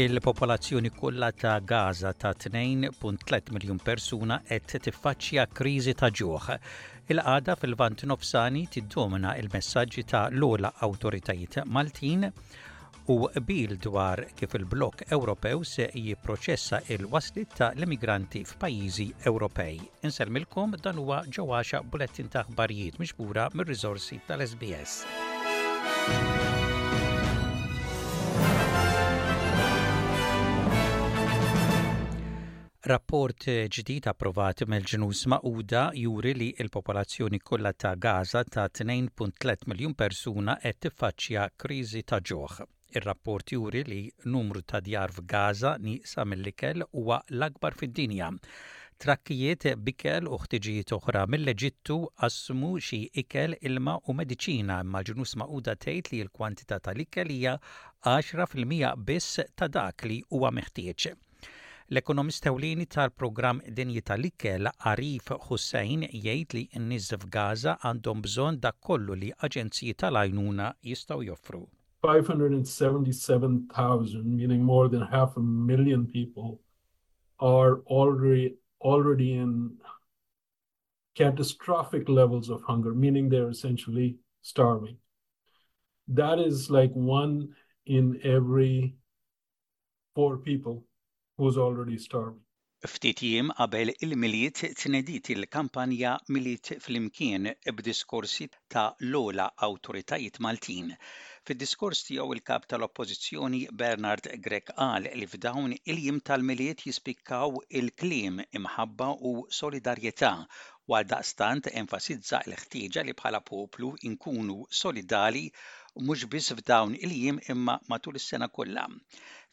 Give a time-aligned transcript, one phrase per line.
[0.00, 6.54] Il-popolazzjoni kollha ta' Gaza ta' 2.3 miljun persuna qed tiffaċċja kriżi ta' ġuħ.
[7.12, 12.24] Il-qada fil-vant nofsani tiddomina il-messaġġi ta' l-ola awtoritajiet Maltin
[13.12, 19.76] u bil dwar kif il-blok Ewropew se jipproċessa il-waslit ta' l-immigranti f'pajjiżi Ewropej.
[20.08, 26.49] Inselmilkom dan huwa ġewwaxa bulettin ta' aħbarijiet miġbura mir-riżorsi tal-SBS.
[32.90, 33.44] Rapport
[33.74, 40.78] ġdid approvat mill-ġnus Mauda juri li l-popolazzjoni kollha ta' Gaza ta' 2.3 miljun persuna qed
[40.86, 42.56] tiffaċċja kriżi ta' ġoħ.
[42.98, 44.00] Ir-rapport juri li
[44.34, 45.76] numru ta' djar f'Gaza
[46.14, 48.32] sa mill-ikel huwa l-akbar fid-dinja
[49.06, 55.76] trakkijiet bikel u ħtiġijiet oħra mill-Eġittu qasmu xi ikel ilma u mediċina imma ġnus maquda
[55.78, 57.54] tgħid li l-kwantità tal-ikel hija
[58.18, 61.12] 10% biss ta' dak li huwa meħtieġ.
[61.90, 69.16] L-ekonomist ewlieni tal-programm Dinji tal-Ikel Arif Hussein jgħid li n-nies f'Gaza għandhom bżonn dak kollu
[69.22, 71.60] li aġenziji tal-għajnuna joffru.
[72.06, 76.60] 577,000, meaning more than half a million people,
[77.40, 78.54] are already
[78.92, 79.76] already in
[81.16, 84.08] catastrophic levels of hunger, meaning they're essentially
[84.42, 84.96] starving.
[86.06, 87.36] That is like one
[87.84, 88.94] in every
[90.14, 90.84] four people
[91.40, 92.44] was already starving.
[92.88, 100.92] Ftit jiem qabel il-miliet tnedit il-kampanja miliet fl-imkien b'diskorsi ta' l-ola awtoritajiet Maltin.
[101.44, 109.34] Fid-diskors tiegħu il-kap tal-Oppożizzjoni Bernard Grek qal li f'dawn il-jiem tal-miliet jispikkaw il-kliem imħabba u
[109.60, 110.32] solidarjetà
[110.90, 115.44] għal daqstant enfasizza l-ħtieġa li bħala poplu inkunu solidali
[116.06, 118.86] mhux biss f'dawn il-jiem imma matul is-sena kollha.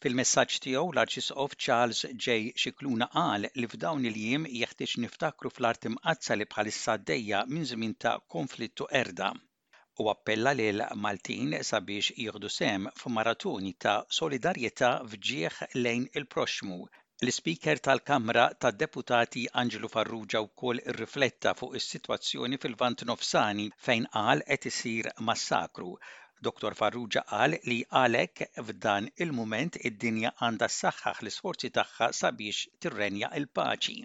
[0.04, 2.34] Fil-messaġġ tiegħu l-Arċisqof Charles J.
[2.64, 8.12] Xikluna qal li f'dawn il-jiem jeħtieġ niftakru fl-art imqazza li bħalissa għaddejja minn żmien ta'
[8.34, 9.30] konflittu erda
[10.04, 16.78] u appella lil Maltin sabiex jieħdu sem f'maratuni ta' solidarjetà fġieħ lejn il-proxmu.
[17.26, 25.10] L-Speaker tal-Kamra tad-Deputati Angelo Farrugia wkoll irrifletta fuq is-sitwazzjoni fil-Vant Nofsani fejn qal qed isir
[25.32, 25.92] massakru
[26.46, 26.70] Dr.
[26.78, 33.96] Farrugia qal li għalek f'dan il-mument id-dinja għandha saxħax l-isforzi tagħha sabiex tirrenja il-paċi.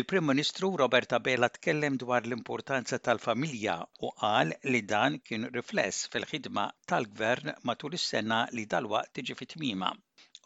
[0.00, 3.74] Il-Prim Ministru Roberta Bela tkellem dwar l-importanza tal-familja
[4.08, 9.92] u qal li dan kien rifless fil-ħidma tal-gvern matul is-sena li dalwa tiġi fit-tmima.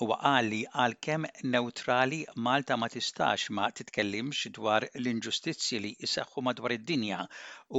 [0.00, 6.75] Huwa qal li għalkemm neutrali Malta ma tistax ma titkellimx dwar l-inġustizzji li jseħħu madwar
[6.76, 7.19] id-dinja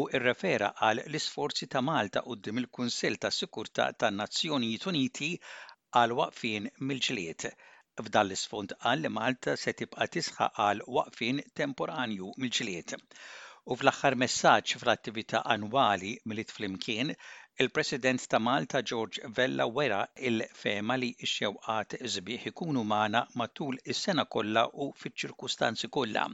[0.01, 5.31] u rrefera għal l-isforzi ta' Malta quddiem il-Kunsill tas Sikurtà tan-Nazzjonijiet Uniti
[6.01, 7.47] għal waqfien mill-ġlied.
[8.05, 12.97] F'dan l-isfond qal li Malta se tibqa' tisħaq għal waqfien temporanju mill-ġlied.
[13.73, 17.11] U fl-aħħar messaġġ fl-attività annwali milit flimkien,
[17.65, 19.99] il-President ta' Malta George Vella wera
[20.29, 26.25] il-fema li x-xewqat zbiħ ikunu maħna matul is-sena kollha u fiċ-ċirkustanzi kollha.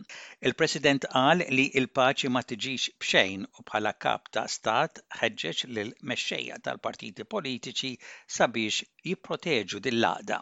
[0.49, 6.63] Il-President qal li il-paċi ma tiġix bxejn u bħala kap ta' stat ħeġġeġ lil mexxejja
[6.69, 7.93] tal-partiti politiċi
[8.41, 10.41] sabiex jipproteġu dil-laqda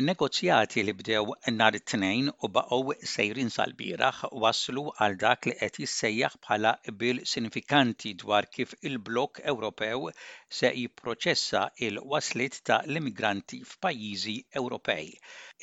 [0.00, 6.36] negozjati li bdew nhar it-Tnejn u baqgħu sejrin sal-bieraħ waslu għal dak li qed jissejjaħ
[6.46, 6.72] bħala
[7.02, 10.08] bil sinifikanti dwar kif il-blokk Ewropew
[10.58, 15.12] se jipproċessa il-waslit ta' l-immigranti f'pajjiżi Ewropej.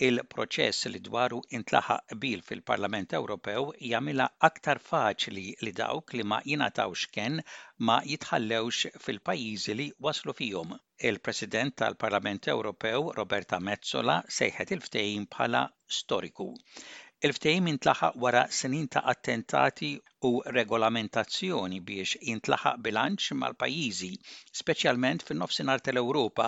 [0.09, 7.09] Il-proċess li dwaru intlaħaq bil fil-Parlament Ewropew jagħmilha aktar faċli li dawk li ma jingħatawx
[7.18, 7.41] ken
[7.88, 10.73] ma jitħallewx fil-pajjiżi li waslu fihom.
[11.12, 15.63] Il-President tal-Parlament Ewropew Roberta Mezzola sejħet il-ftehim bħala
[16.01, 16.54] storiku
[17.27, 19.88] il ftejim intlaħaq wara snin ta' attentati
[20.27, 24.10] u regolamentazzjoni biex jintlaħaq bilanċ mal-pajjiżi,
[24.60, 26.45] speċjalment fin-nofsinhar tal-Ewropa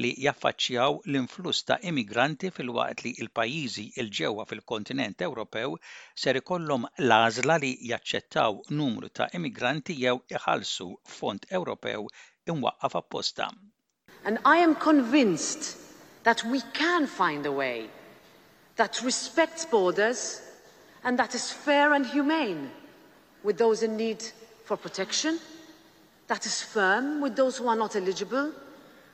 [0.00, 5.76] li jaffaċċjaw l-influss ta' immigranti fil-waqt li l-pajjiżi il ġewwa fil-kontinent Ewropew
[6.24, 10.88] ser ikollhom l-għażla li jaċċettaw numru ta' immigranti jew iħallsu
[11.18, 12.08] fond Ewropew
[12.54, 13.50] imwaqqaf apposta.
[14.24, 15.76] And I am convinced
[16.24, 17.90] that we can find a way
[18.76, 20.40] that respects borders
[21.04, 22.70] and that is fair and humane
[23.42, 24.22] with those in need
[24.64, 25.38] for protection,
[26.28, 28.50] that is firm with those who are not eligible,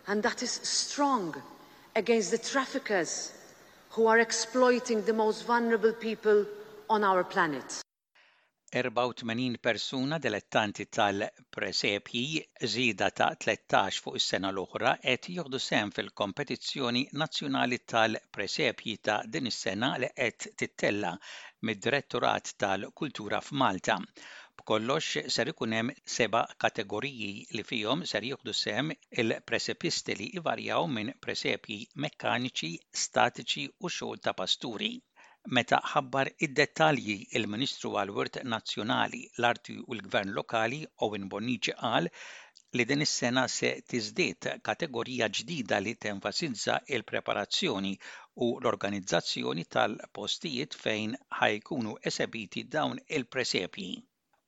[0.07, 1.35] and that is strong
[1.97, 3.33] against the traffickers
[3.91, 6.47] who are exploiting the most vulnerable people
[6.89, 7.83] on our planet.
[8.73, 17.79] 84 persuna dilettanti tal-presepji żieda ta' 13 fuq is-sena l-oħra qed jieħdu sehem fil-kompetizzjoni nazzjonali
[17.95, 21.11] tal-presepji ta' din is-sena li qed tittella
[21.71, 23.99] mid-Direttorat tal-Kultura f'Malta.
[24.61, 28.95] B'kollox ser ikun hemm seba' kategoriji li fihom ser jieħdu sehem
[29.25, 32.73] il-presepisti li jvarjaw minn presepji mekkaniċi,
[33.07, 34.95] statiċi u xogħol ta' pasturi.
[35.57, 42.11] Meta ħabbar id-dettalji il-Ministru għall-Wirt Nazzjonali, l-Arti u l-Gvern Lokali Owen Bonnici qal
[42.77, 47.93] li din is-sena se tiżdied kategorija ġdida li tenfasizza il-preparazzjoni
[48.49, 53.89] u l-organizzazzjoni tal-postijiet fejn ħajkunu esebiti dawn il-presepji.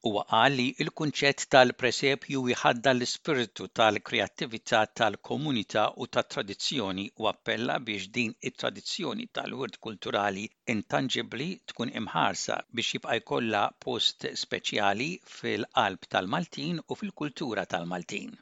[0.06, 8.08] Huwa qal li l-kunċett tal-presepju jħadda l spiritu tal-kreattività tal-komunità u tat-tradizzjoni u appella biex
[8.16, 16.98] din it-tradizzjoni tal-wirt kulturali intangibli tkun imħarsa biex jibqa' jkollha post speċjali fil-qalb tal-Maltin u
[17.02, 18.34] fil-kultura tal-Maltin.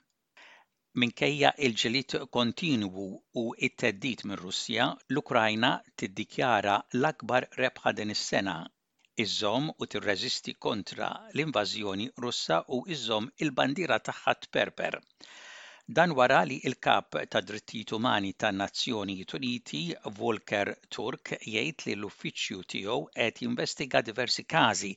[1.04, 3.06] Minkejja il-ġelit kontinwu
[3.42, 8.58] u it-teddit minn Russja, l-Ukrajna tiddikjara l-akbar rebħa din is-sena
[9.20, 14.96] iżżomm u tirreżisti kontra l-invażjoni Russa u iżżomm il-bandiera tagħha tperper.
[15.98, 19.82] Dan wara li il-kap ta' drittijiet umani ta' Nazzjonijiet Uniti,
[20.20, 24.94] Volker Turk, jgħid li l-uffiċċju tiegħu qed jinvestiga diversi każi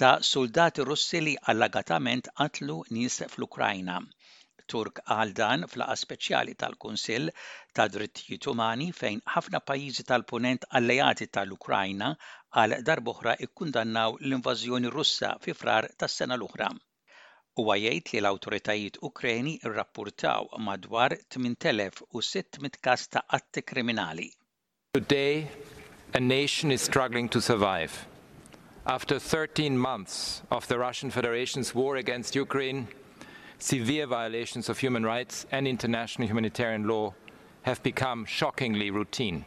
[0.00, 4.00] ta' soldati Russi li allagatament qatlu nies fl-Ukrajna.
[4.72, 7.30] Turk għal dan fl flaqa speċjali tal-Kunsill
[7.76, 12.08] ta' Drittijiet Umani fejn ħafna pajjiżi tal-punent alleati tal-Ukrajna
[12.62, 16.70] għal darboħra ikkundannaw l-invażjoni Russa fi frar tas-sena l-oħra.
[17.60, 24.30] Huwa jgħid li l-awtoritajiet Ukreni rrappurtaw madwar 8600 każ ta' atti kriminali.
[24.96, 25.46] Today,
[26.14, 28.06] a nation is struggling to survive.
[28.86, 32.86] After 13 months of the Russian Federation's war against Ukraine,
[33.58, 37.14] severe violations of human rights and international humanitarian law
[37.62, 39.44] have become shockingly routine.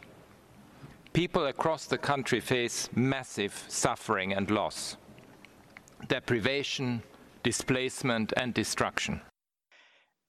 [1.12, 4.96] People across the country face massive suffering and loss,
[6.08, 7.02] deprivation,
[7.42, 9.20] displacement and destruction.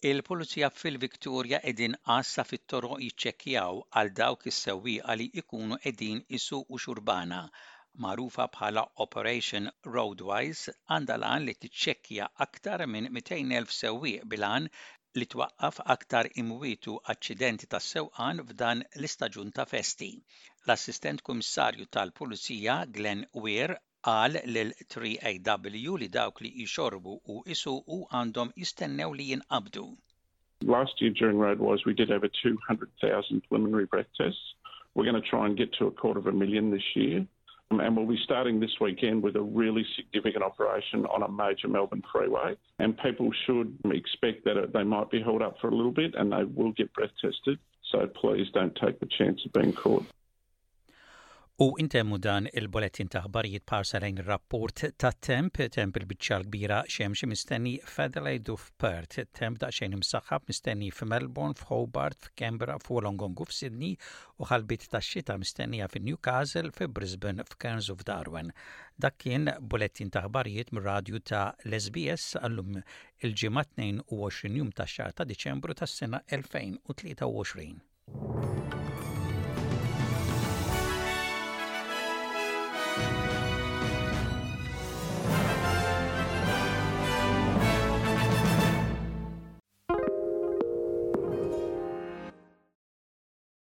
[0.02, 6.80] Il-Pulizija fil viktoria edin għassa fit-toro jiċċekkjaw għal dawk is-sewwieqa li ikunu edin isu u
[6.80, 7.42] xurbana
[8.03, 14.68] Marufa bħala Operation Roadwise għandha lan li tiċċekkja aktar minn 200,000 sewwieq bilan
[15.19, 20.12] li twaqqaf aktar imwitu aċċidenti ta' sewqan f'dan l-istaġun ta' festi.
[20.68, 23.74] L-assistent kummissarju tal-Pulizija Glenn Weir
[24.13, 27.39] għal lil 3AW li dawk li jxorbu u
[27.95, 29.88] u għandhom jistennew li jinqabdu.
[30.75, 34.53] Last year during Roadwise we did over 200,000 preliminary breath tests.
[34.94, 37.25] We're going to try and get to a quarter of a million this year.
[37.71, 42.04] and we'll be starting this weekend with a really significant operation on a major Melbourne
[42.12, 42.56] freeway.
[42.80, 46.31] And people should expect that they might be held up for a little bit and
[46.31, 47.60] they will get breath tested.
[47.92, 50.06] So please don't take the chance of being caught.
[51.60, 54.72] U intemmu dan il-bolettin taħbarijiet parsalajn rapport
[55.04, 60.48] ta' temp, temp il bicċal kbira xemx mistenni f'Adelaide u f'Perth, temp da' xejn imsaxħab
[60.48, 63.92] mistenni f'Melbourne, f'Hobart, f'Canberra, f'Wolongongu, f'Sydney
[64.40, 68.50] u ħalbit ta' xita mistennija f'Newcastle, f'Brisbane, f'Kerns u f'Darwin.
[68.96, 72.80] Dak kien bolettin taħbarijiet ħbarijiet mir-radju ta' Lesbies għallum
[73.28, 78.59] il-ġimgħa 22 jum ta' xar ta' Diċembru tas-sena 2023.